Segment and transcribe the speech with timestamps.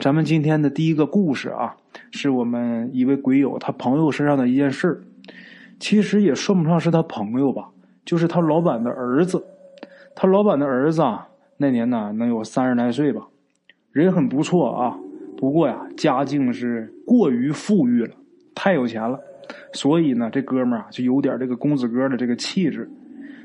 [0.00, 1.74] 咱们今天的第一个故事啊，
[2.12, 5.02] 是我们一位鬼友他朋友身上的一件事。
[5.80, 7.68] 其实也算不上是他朋友吧，
[8.04, 9.44] 就是他老板的儿子。
[10.14, 11.26] 他老板的儿子啊，
[11.56, 13.26] 那年呢能有三十来岁吧，
[13.90, 14.96] 人很不错啊。
[15.36, 18.14] 不过呀，家境是过于富裕了，
[18.54, 19.18] 太有钱了。
[19.72, 22.88] 所以呢，这哥们儿啊，就有点这个公子哥的这个气质。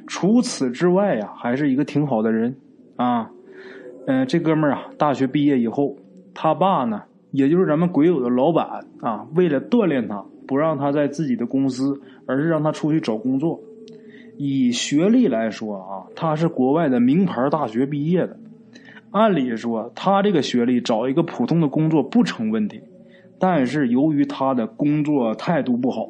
[0.06, 2.56] 除此之外呀，还是一个挺好的人
[2.96, 3.28] 啊。
[4.06, 5.96] 嗯，这哥们儿啊，大学毕业以后，
[6.34, 13.60] 他爸呢，也就是咱们鬼友的老板啊，为了锻炼他，不让他在自己的公司，而是让他出去找工作。
[14.38, 18.38] 以学历来说啊，他是国外的名牌大学毕业的，
[19.12, 22.82] 按理说他这个学历找一个普通的工作不成问题。
[23.40, 26.10] 但是由于他的工作态度不好，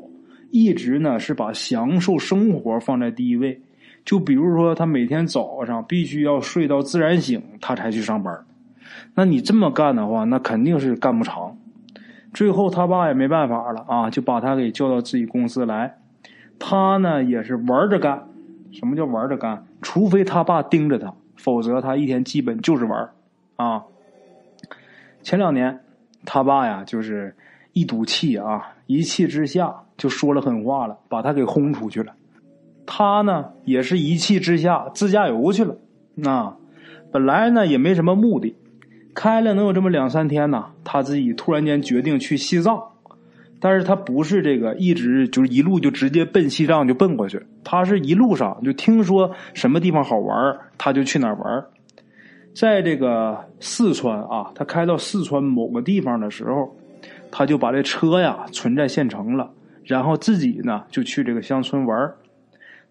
[0.51, 3.59] 一直呢是把享受生活放在第一位。
[4.05, 8.45] 就比如说，他每天早上必须要睡到自然醒，他才去上班。
[9.15, 11.57] 那你这么干的话，那肯定是干不长。
[12.33, 15.97] 最后他爸也没办法了啊，就把他给叫到自己公司来。
[16.59, 18.27] 他呢也是玩着干。
[18.71, 19.65] 什么叫玩着干？
[19.81, 23.09] 除非他爸盯着他，否则他一天基本就是玩
[23.55, 23.83] 啊。
[25.21, 25.79] 前两年。
[26.25, 27.35] 他爸呀，就是
[27.73, 32.13] 一赌气啊，一气之下就说了狠话了，把他给轰出去了。
[32.85, 35.75] 他呢，也是一气之下自驾游去了。
[36.15, 36.55] 那
[37.11, 38.55] 本来呢也没什么目的，
[39.13, 42.81] 开了能有这么两三天呢，他自己突然间决定去西藏。
[43.59, 51.63] 但是他不是这个一直就是一路就直接奔西藏就奔过去，他是一路上就听说什么地方好玩，他就去哪玩。
[52.53, 56.75] 在这个四川啊，他开到四川某个地方的时候，
[57.31, 59.49] 他就把这车呀存在县城了，
[59.85, 62.11] 然后自己呢就去这个乡村玩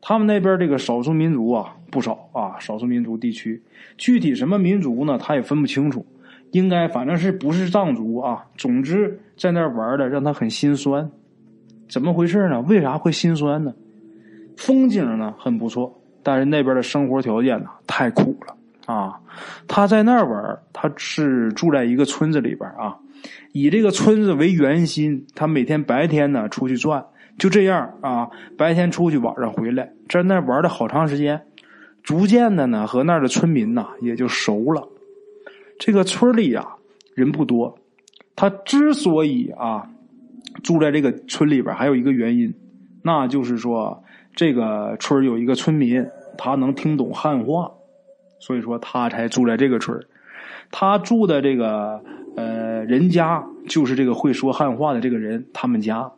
[0.01, 3.63] 他们那边这个少数民族啊不少啊，少数民族地区，
[3.99, 6.07] 具体什么民族呢，他也分不清楚，
[6.53, 8.47] 应该反正是不是藏族啊。
[8.57, 11.11] 总之在那玩的让他很心酸，
[11.89, 12.61] 怎么回事呢？
[12.63, 13.75] 为啥会心酸呢？
[14.57, 18.57] 风景呢很不错，但是那边的生活条件呢太苦了。
[18.85, 19.21] 啊，
[19.69, 22.99] 他在那儿玩，他是住在一个村子里边啊，
[23.53, 27.05] 以这个村子为圆心，他每天白天呢出去转，
[27.39, 31.41] 就这样啊，白天出去，晚上回来，在那玩了好长时间，
[32.03, 34.89] 逐渐的呢和那儿的村民呐也就熟了。
[35.85, 36.77] 这个村里啊
[37.17, 37.77] 人不多，
[38.37, 39.91] 他之所以啊
[40.63, 42.55] 住在这个村里边，还有一个原因，
[43.03, 44.05] 那就是说
[44.37, 46.07] 这个村有一个村民，
[46.39, 47.73] 他能听懂汉话。
[48.39, 50.01] 所以说他才住在这个村
[50.71, 52.01] 他住的这个
[52.37, 56.13] 呃人家就是这个会说汉话的这个人他们家，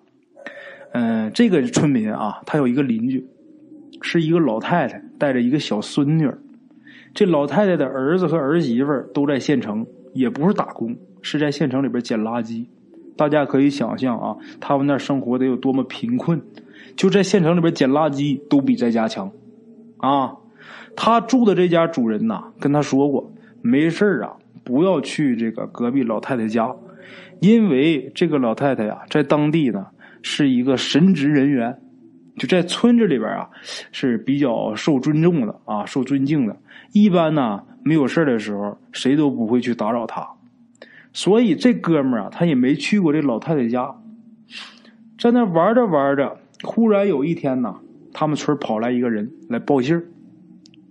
[0.92, 3.26] 嗯，这个村民啊，他有一个邻居，
[4.02, 6.30] 是一个老太太带着一个小孙女
[7.14, 12.66] 这老太太的儿子和儿媳妇都在县城，也不是打工，是在县城里边捡垃圾。
[13.16, 16.42] 大家可以想象啊，他们那生活得有多么贫困，
[16.96, 19.30] 就在县城里边捡垃圾都比在家强
[19.98, 20.34] 啊。
[20.96, 23.32] 他住的这家主人呐，跟他说过，
[23.62, 24.32] 没事啊，
[24.64, 26.74] 不要去这个隔壁老太太家，
[27.40, 29.86] 因为这个老太太呀，在当地呢
[30.22, 31.78] 是一个神职人员，
[32.36, 33.48] 就在村子里边啊
[33.92, 36.56] 是比较受尊重的啊，受尊敬的。
[36.92, 40.28] 一般呢没有事的时候，谁都不会去打扰他。
[41.12, 43.94] 所以这哥们儿啊，他也没去过这老太太家，
[45.18, 47.76] 在那玩着玩着，忽然有一天呢，
[48.12, 50.04] 他们村跑来一个人来报信儿。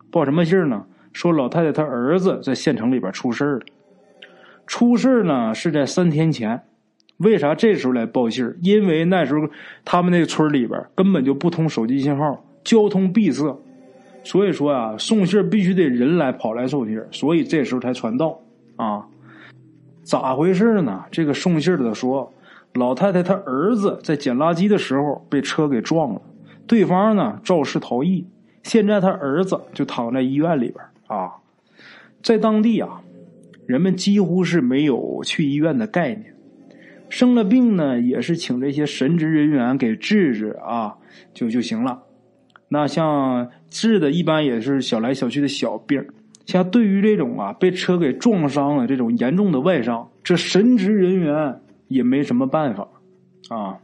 [0.10, 0.86] 报什么信呢？
[1.12, 3.66] 说老太太她儿子在县城里边出事了。
[4.66, 6.64] 出事呢是在三天前。
[7.24, 9.50] 为啥这时候来报信因为那时候
[9.84, 13.58] 他们那个村里边根本就不通手机信号，交通闭塞。
[14.24, 18.40] 所以说啊，送信必须得人来跑来送信所以这时候才传到
[18.76, 19.06] 啊。
[20.04, 21.04] 咋回事呢？
[21.12, 22.32] 这个送信的说，
[22.74, 26.22] 老太太她儿子在捡垃圾的时候被车给撞了，
[26.68, 28.26] 对方呢肇事逃逸。
[28.64, 31.34] 现在他儿子就躺在医院里边啊，
[32.22, 33.02] 在当地啊，
[33.66, 36.33] 人们几乎是没有去医院的概念，
[37.10, 40.96] 生了病呢也是请这些神职人员给治治啊，
[41.34, 42.04] 就就行了。
[42.70, 46.06] 那像治的一般也是小来小去的小病，
[46.46, 52.88] 像对于这种啊被车给撞伤了这种严重的外伤，这神职人员也没什么办法
[53.50, 53.78] 啊。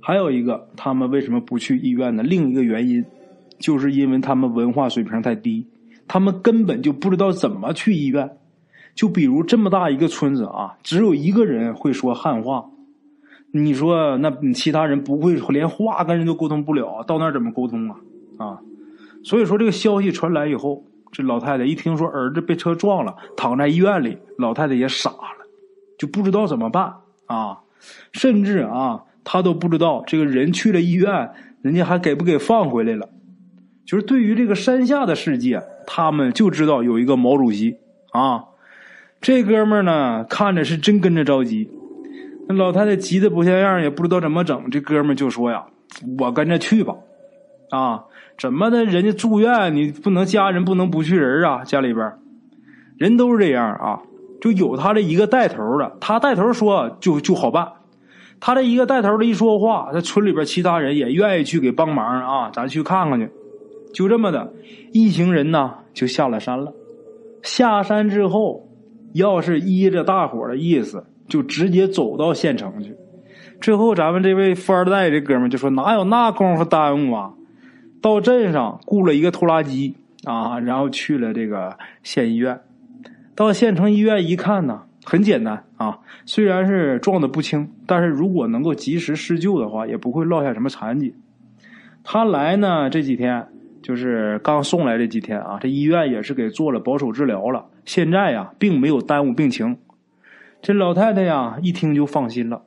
[0.00, 2.22] 还有一个，他们为什么不去医院呢？
[2.22, 3.04] 另一个原因。
[3.58, 5.66] 就是因为他们文化水平太低，
[6.06, 8.30] 他们根本就不知道怎么去医院。
[8.96, 12.70] 就比如这么大一个村子啊，只有一个人会说汉话，
[13.52, 17.96] 你说那其他人不会，连话跟人都沟通不了，到那儿怎么沟通啊？
[18.38, 18.60] 啊，
[19.22, 20.82] 所以说这个消息传来以后，
[21.12, 25.46] 这老太太一听说儿子被车撞了，躺在医院里，老太太也傻了，
[25.98, 26.94] 就不知道怎么办
[27.26, 27.60] 啊。
[28.12, 33.10] 甚至啊，她都不知道这个人去了医院，人家还给不给放回来了。
[33.84, 37.76] 就是对于这个山下的世界，他们就知道有一个毛主席
[38.12, 38.46] 啊。
[39.26, 41.68] 这哥们儿呢，看着是真跟着着急。
[42.46, 44.70] 那老太太急得不像样，也不知道怎么整。
[44.70, 45.64] 这哥们儿就说呀
[46.20, 46.94] ：“我跟着去吧。”
[47.70, 48.04] 啊，
[48.38, 48.84] 怎么的？
[48.84, 51.64] 人家住院，你不能家人不能不去人啊？
[51.64, 52.12] 家里边
[52.98, 54.02] 人都是这样啊，
[54.40, 57.66] 就有他这一个带头的，他带头说就就好办。
[58.38, 63.28] 他这一个带头的一说话，在村里边其他人也愿意去给帮忙啊，咱去看看去。
[63.92, 64.52] 就这么的，
[64.92, 66.72] 一行人呢就下了山了。
[67.42, 68.68] 下山之后，
[69.16, 72.94] 要是依着大伙的意思，就直接走到县城去。
[73.60, 77.32] 最后，咱们这位富二代这哥们就说：“哪有那功夫耽误啊？”
[78.02, 82.60] 到镇上雇了一个拖拉机啊，然后去了这个县医院。
[83.34, 91.14] 到县城医院一看呢，很简单啊，虽然是撞的不轻，但是如果能够及时施救的话，也不会落下什么残疾。
[92.04, 93.48] 他来呢这几天，
[93.82, 97.64] 就是刚送来这几天啊，这医院也是给做了保守治疗了。
[97.86, 99.78] 现在呀，并没有耽误病情。
[100.60, 102.64] 这老太太呀，一听就放心了。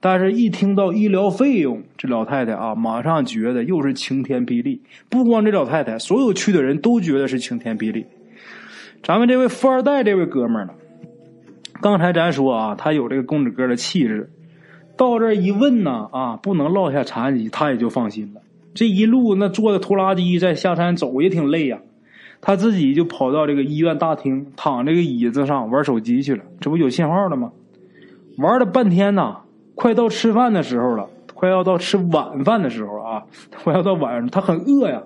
[0.00, 4.82] 但是，一听到医疗费用，这老太太啊，马上觉得又是晴天霹雳。
[5.08, 8.06] 不光这老太太，所有去的人都觉得是晴天霹雳。
[9.04, 10.72] 咱们这位富二代，这位哥们儿呢？
[11.80, 14.30] 刚才咱说啊，他有这个公子哥的气质。
[14.96, 18.40] 到这一问呢，啊，不能落下残疾，他也就放心了。
[18.74, 21.80] 这一路那坐的拖拉机在下山走也挺累呀，
[22.42, 26.44] 他自己就跑到这个医院大厅，躺这个椅子上玩手机去了。
[26.60, 27.52] 这不有信号了吗？
[28.36, 29.38] 玩了半天呢。
[29.74, 33.22] 快到吃饭的时候了，快要到吃晚饭的时候啊！
[33.64, 35.02] 快要到晚上，他很饿呀。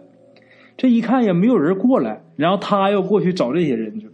[0.77, 4.13] 这一看也没有人过来，然后他要过去找这些人去了。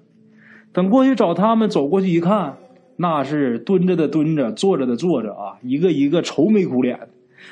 [0.73, 2.57] 等过去找他们，走过去一看，
[2.97, 7.09] 那是蹲着的蹲着，坐着的坐着啊，一个一个愁眉苦脸的。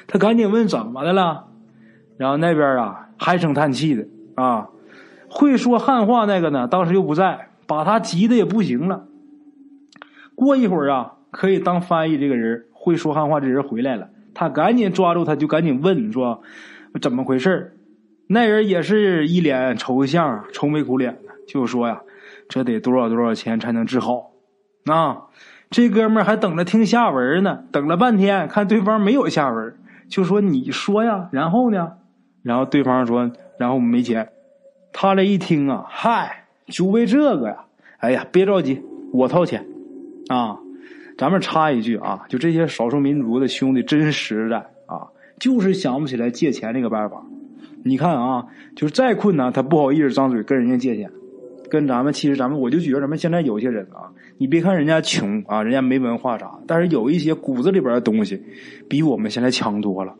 [0.07, 1.47] 他赶紧问怎么的了，
[2.19, 4.69] 然后那边啊唉声叹气的啊，
[5.31, 9.07] 会说汉话那个呢，当时又不在，把他急的也不行了。
[10.35, 12.67] 过一会儿啊，可以当翻译这个人。
[12.83, 16.43] 会说汉话这人回来了，他赶紧抓住他，就赶紧问说
[17.03, 17.77] ：“怎么回事
[18.27, 22.01] 那人也是一脸愁相，愁眉苦脸的，就说呀
[22.49, 24.31] ：“这得多少多少钱才能治好？”
[24.91, 25.25] 啊，
[25.69, 29.77] 这哥们儿还等着听下文呢，等了半天，看对方没有下文，
[30.09, 31.99] 就说：“你说呀。”然后呢？
[32.43, 33.31] 然后对方说
[33.61, 34.31] ：“然后没钱。”
[34.93, 37.65] 他这一听啊，嗨，就为这个呀！
[37.99, 38.83] 哎呀，别着急，
[39.13, 39.67] 我掏钱
[40.29, 40.59] 啊。
[41.19, 44.57] 咱们插一句啊，就这些少数民族的兄弟真实在
[44.87, 45.07] 啊，
[45.39, 47.23] 就是想不起来借钱这个办法。
[47.85, 51.11] 你看啊，就是再困难，他不好意思张嘴跟人家借钱。
[51.69, 58.43] 跟咱们其实咱们，我就觉得咱们现在有些人啊，你别看人家穷啊，人家没文化啥，但是有一些骨子里边的东西，
[58.89, 60.15] 比我们现在强多了，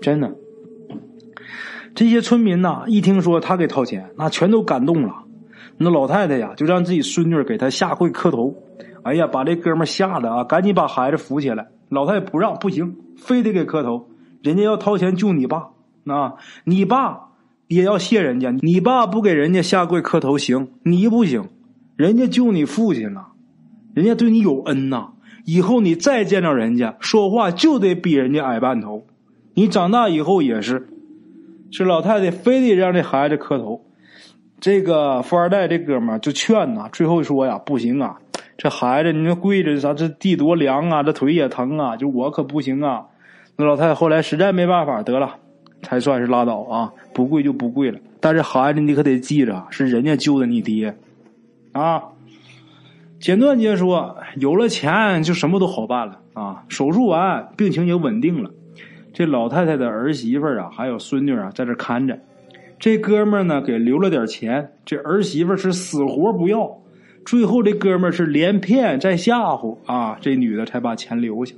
[0.00, 0.32] 真的。
[1.94, 5.24] 这些村民呐，一听说他给掏钱，那全都感动了。
[5.76, 8.54] 那老太太呀，就让自己孙女给他下跪磕头。
[9.02, 11.68] 哎呀，把这哥们吓得啊，赶紧把孩子扶起来。
[11.88, 14.08] 老太太不让，不行，非得给磕头。
[14.42, 15.70] 人家要掏钱救你爸，
[16.06, 16.34] 啊，
[16.64, 17.28] 你爸
[17.68, 18.50] 也要谢人家。
[18.60, 21.48] 你爸不给人家下跪磕头行，你不行。
[21.96, 23.28] 人家救你父亲了，
[23.94, 25.08] 人家对你有恩呐。
[25.44, 29.06] 以后你再见着人家，说话就得比人家矮半头。
[29.54, 30.88] 你长大以后也是。
[31.72, 33.82] 这老太太非得让这孩子磕头。
[34.60, 38.18] 这个富二代这哥们就劝呐，最后说呀，不行啊。
[38.58, 39.94] 这孩子，你说跪着啥？
[39.94, 41.02] 这地多凉啊！
[41.02, 41.96] 这腿也疼啊！
[41.96, 43.06] 就我可不行啊！
[43.56, 45.36] 那老太太后来实在没办法，得了，
[45.82, 46.92] 才算是拉倒啊！
[47.14, 47.98] 不跪就不跪了。
[48.20, 50.94] 但是孩子，你可得记着，是人家救的你爹
[51.72, 52.02] 啊！
[53.18, 56.64] 简短截说，有了钱就什么都好办了啊！
[56.68, 58.50] 手术完，病情也稳定了。
[59.12, 62.18] 这老太太的儿媳妇啊，还有孙女啊，在这看着。
[62.78, 64.72] 这哥们呢，给留了点钱。
[64.84, 66.78] 这儿媳妇是死活不要。
[67.24, 71.54] 最后，这哥们儿是连骗再吓唬啊，这女的才把钱留下。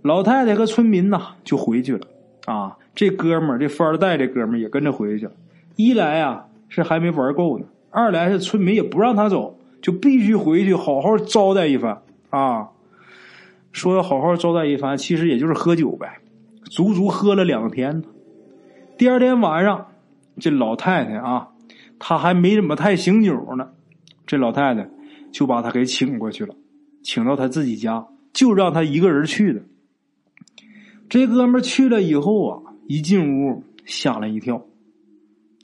[0.00, 2.06] 老太太和村民呐就回去了
[2.46, 2.78] 啊。
[2.94, 5.32] 这哥们儿，这富二代这哥们儿也跟着回去了。
[5.76, 12.68] 一来啊是还没玩够呢，二来是村民也不让他走，就必须回去好好招待一番啊。
[13.72, 16.18] 说要好好招待一番，其实也就是喝酒呗，
[16.74, 18.08] 足足喝了两天呢。
[18.98, 19.86] 第二天晚上，
[20.40, 21.50] 这老太太啊，
[22.00, 23.70] 她还没怎么太醒酒呢。
[24.26, 24.90] 这老太太
[25.30, 26.56] 就把他给请过去了，
[27.04, 29.62] 请到他自己家，就让他一个人去的。
[31.08, 34.66] 这哥们去了以后啊，一进屋吓了一跳，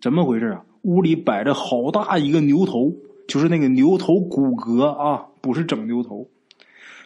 [0.01, 0.65] 怎么回事啊？
[0.83, 2.95] 屋里摆着好大一个牛头，
[3.27, 6.29] 就是那个牛头骨骼啊，不是整牛头。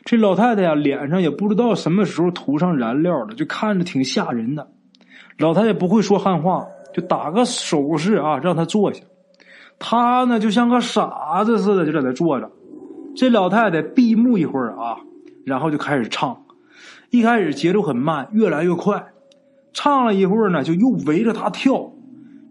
[0.04, 4.68] 这老太太呀，脸上也不知道什么时候涂上燃料了，就看着挺吓人的。
[5.38, 9.02] 老太太不会说汉话，就打个手势啊，让她坐下。
[9.78, 12.50] 她呢，就像个傻子似的，就在那坐着。
[13.16, 14.98] 这老太太闭目一会儿啊，
[15.46, 16.44] 然后就开始唱。
[17.10, 19.06] 一开始节奏很慢，越来越快。
[19.72, 21.92] 唱了一会儿呢，就又围着她跳。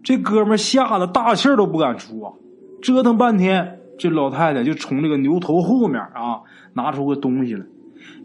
[0.02, 2.32] 这哥们吓得大气都不敢出啊！
[2.82, 6.42] 折腾半天，这老太太就从这个牛头后面啊。
[6.74, 7.64] 拿出个东西来，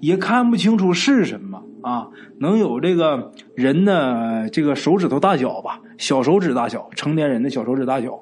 [0.01, 8.20] 也看不清楚是什么啊，能有这个人的这个手指头大小吧，小手指大小，成年人的小手指大小，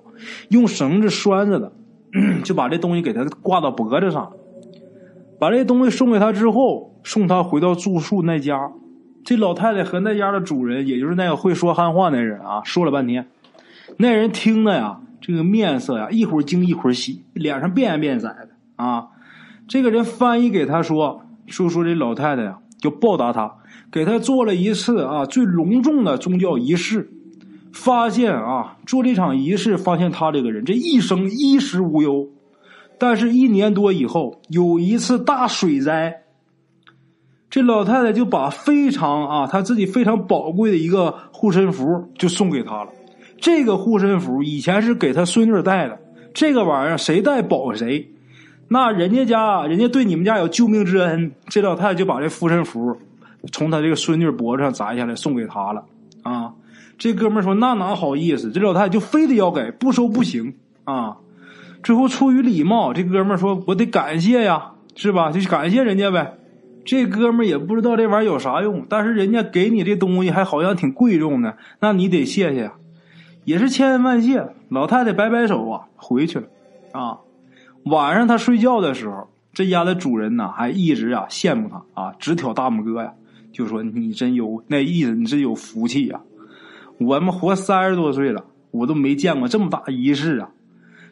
[0.50, 1.72] 用绳子拴着的，
[2.46, 4.32] 就把这东西给他挂到脖子上，
[5.40, 8.72] 把这东西送给他之后，送他回到住宿那家。
[9.24, 13.28] 这老太太和那家的主人，也就是那个会说汉话那人啊，说了半天，
[13.98, 19.08] 那人听的呀，这个面色呀，一会儿惊一会儿喜，脸上变变色的啊。
[19.68, 23.54] 这个人翻译给他说：“说说这老太太呀，就报答他，
[23.92, 27.12] 给他做了一次啊最隆重的宗教仪式。
[27.74, 32.28] 发现啊，做这场仪式，发现他这个人这一生衣食无忧。
[32.98, 36.24] 但是，一年多以后，有一次大水灾，
[37.50, 41.86] 这老太太就把非常啊，她自己非常宝贵的一个护身符
[42.18, 42.90] 就送给他了。
[43.40, 46.00] 这个护身符以前是给他孙女戴的，
[46.34, 48.14] 这个玩意儿谁戴保谁。”
[48.70, 52.98] 那人家家，人家对你们家有救命之恩，这老太太就把这护身符
[53.52, 55.86] 从他这个孙女脖子上摘下来送给他了
[56.24, 56.54] 啊！
[56.98, 61.18] 这哥们说那哪好意思，这老太太就非得要给，不收不行啊！
[61.84, 65.32] 最后出于礼貌，这哥们说我得感谢呀，是吧？
[65.32, 66.34] 就感谢人家呗。
[66.84, 72.72] 这哥们也不知道这玩意儿有啥用，但是人家给你这东西还好像挺贵重的，那你得谢谢，
[73.46, 74.48] 也是千恩万谢。
[74.70, 76.48] 老太太摆摆手啊，回去了
[76.92, 77.20] 啊。
[77.90, 83.14] 晚上他睡觉的时候，这家的主人呢还一直啊羡慕他啊，直挑大拇哥呀，
[83.52, 86.22] 就说你真有那意思，你真有福气呀！
[87.00, 90.50] 我们活三十多岁了，我都没见过这么大仪式啊！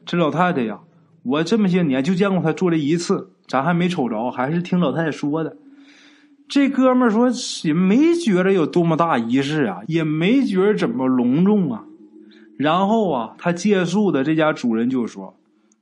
[0.05, 0.79] 这老太太呀，
[1.23, 5.57] 我这么些年就见过她做了一次，咱还没瞅着，还是听老太太说的。
[6.47, 7.29] 这哥们说
[7.63, 11.83] 也没觉得有多么大仪式啊，也没觉得怎么隆重啊。
[12.57, 15.35] 然后啊，他借宿的这家主人就说。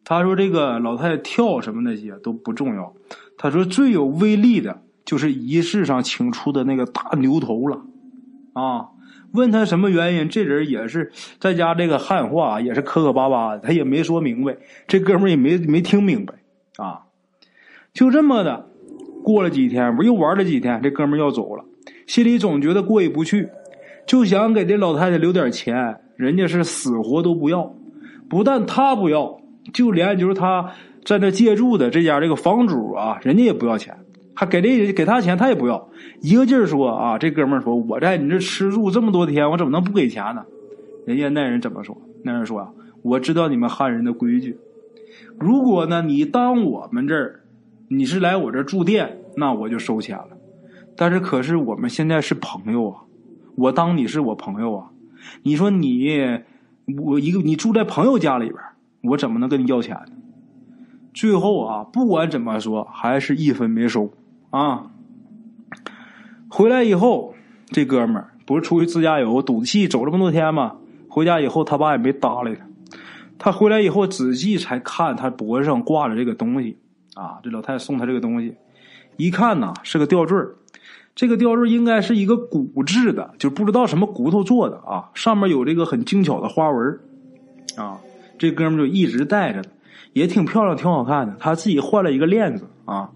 [0.06, 2.94] 他说：“这个老太太跳什么那些都不重要。
[3.38, 7.82] 他说最有威力的就是仪式上请出的那个大牛头了，
[8.54, 8.90] 啊！
[9.32, 14.58] 问他什么原因，这人也是在家这个汉话也是磕磕巴巴的，他也没说明白。
[14.88, 16.36] 这哥们也没没听明白
[16.78, 17.04] 啊！
[17.94, 18.70] 就这么的
[19.24, 21.64] 过了几天，不又玩了几天，这哥们要走了，
[22.08, 23.50] 心里总觉得过意不去，
[24.06, 26.02] 就想给这老太太留点钱。
[26.16, 27.76] 人家是死活都不要，
[28.30, 29.40] 不但他不要。”
[29.72, 30.74] 就连就是他
[31.06, 33.98] 在那借住的这家这个房主啊，人家也不要钱，
[34.34, 35.90] 还给这给他钱，他也不要，
[36.22, 40.44] 一个劲儿说啊，这哥们儿说我在你这吃住这么多天，我怎么能不给钱呢？
[41.06, 41.96] 人家那人怎么说？
[42.24, 44.58] 那人说啊，我知道你们汉人的规矩，
[45.40, 47.42] 如果呢你当我们这儿
[47.88, 50.30] 你是来我这住店，那我就收钱了。
[50.96, 53.02] 但是可是我们现在是朋友啊，
[53.56, 54.90] 我当你是我朋友啊，
[55.44, 56.10] 你说你
[57.02, 58.58] 我一个你住在朋友家里边。
[59.04, 60.14] 我怎么能跟你要钱呢？
[61.14, 64.12] 最后啊，不管怎么说，还是一分没收
[64.50, 64.88] 啊。
[66.50, 67.36] 回来以后，
[67.68, 70.78] 这哥们儿不是出去自驾游赌气走这么多天吗？
[71.10, 72.66] 回家以后，他爸也没搭理他。
[73.38, 76.78] 他回来以后，仔细才看他脖子上挂着这个东西
[77.14, 77.40] 啊。
[77.44, 78.56] 这老太太送他这个东西，
[79.18, 80.38] 一看呐，是个吊坠
[81.14, 85.12] 这个吊坠应该是一个骨制的，就不知道什么骨头做的啊。
[85.14, 87.00] 上面有这个很精巧的花纹
[87.76, 88.00] 啊。
[88.38, 89.62] 这哥们就一直戴着，
[90.14, 91.36] 也挺漂亮，挺好看的。
[91.40, 93.10] 他自己换了一个链子啊。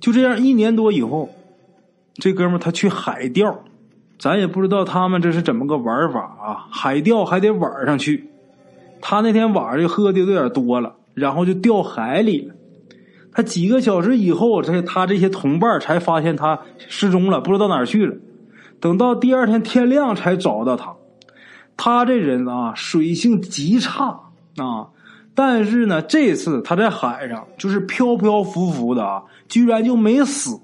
[0.00, 1.28] 就这样一年多以后，
[2.14, 3.64] 这哥们他去海钓，
[4.18, 6.66] 咱也不知道他们这是怎么个玩法啊。
[6.70, 8.28] 海钓还得晚上去，
[9.00, 12.54] 他那天晚上就喝的有点多了，然后就掉海里了。
[13.32, 18.16] 他几个小时以后，这他这些同伴才发现他失踪了，不知道哪儿去了。
[18.80, 20.96] 等到第二天天亮才找到他。
[21.76, 24.20] 他这人啊，水性极差
[24.56, 24.88] 啊，
[25.34, 30.60] 但是呢，这次他在海上就是漂漂浮浮的啊，居然就没死。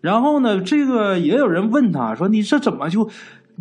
[0.00, 3.08] 然后呢，这个也有人问他说：“你这怎么就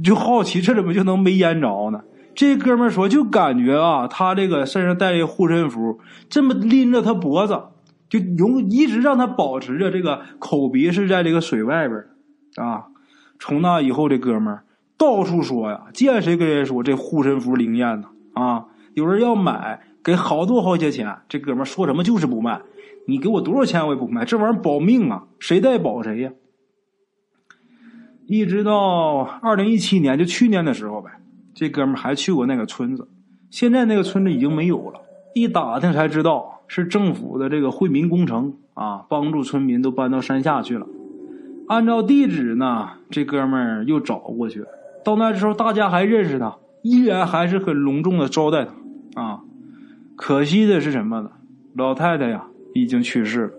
[0.03, 2.01] 就好奇，这怎么就能没淹着呢？”
[2.33, 7.61] 这哥们说：“就感觉啊，他这个身上带个护身符，这么拎着他脖子，
[8.07, 12.05] 就永一直让他保持着这个口鼻是在这个水外边
[12.55, 12.85] 啊。
[13.37, 14.63] 从那以后，这哥们儿。”
[14.99, 18.65] 到处说呀，见谁跟人说这护身符灵验呢啊！
[18.95, 21.19] 有人要买，给好多好些钱。
[21.29, 22.61] 这哥们说什么就是不卖，
[23.07, 26.31] 你给我多少钱我也不卖，这玩意儿保命啊，谁带保谁呀。
[28.27, 31.09] 一直到二零一七年，就去年的时候呗，
[31.53, 33.07] 这哥们还去过那个村子，
[33.49, 35.01] 现在那个村子已经没有了。
[35.33, 40.85] 一打听才知道，是政府的这个惠民工程啊，帮助村民都搬到山下去了。
[41.69, 44.65] 按照地址呢，这哥们儿又找过去。
[45.03, 49.41] 到那时候，大家还认识他，依然还是很隆重的招待他啊。
[50.15, 51.31] 可惜的是什么呢？
[51.75, 53.53] 老太太呀，已经去世了。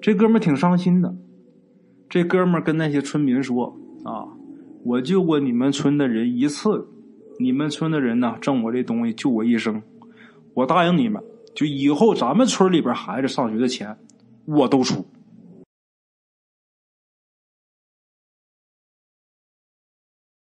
[0.00, 1.14] 这哥们挺伤心的。
[2.08, 4.24] 这哥们跟那些村民说：“啊，
[4.84, 6.88] 我救过你们村的人一次，
[7.38, 9.82] 你们村的人呢，挣我这东西救我一生。
[10.54, 11.22] 我答应你们，
[11.54, 13.94] 就以后咱们村里边孩子上学的钱，
[14.46, 15.04] 我都出。”